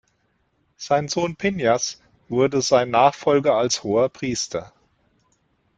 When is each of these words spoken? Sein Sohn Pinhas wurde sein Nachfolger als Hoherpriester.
Sein 0.77 1.09
Sohn 1.09 1.35
Pinhas 1.35 2.01
wurde 2.27 2.63
sein 2.63 2.89
Nachfolger 2.89 3.53
als 3.53 3.83
Hoherpriester. 3.83 4.73